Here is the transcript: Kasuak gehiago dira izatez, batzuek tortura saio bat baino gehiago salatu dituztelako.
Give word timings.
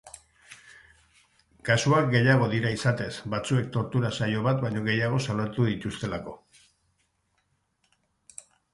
Kasuak 1.69 2.07
gehiago 2.15 2.47
dira 2.55 2.73
izatez, 2.77 3.11
batzuek 3.35 3.69
tortura 3.77 4.13
saio 4.21 4.43
bat 4.51 4.67
baino 4.67 4.85
gehiago 4.91 5.23
salatu 5.29 5.71
dituztelako. 5.71 6.39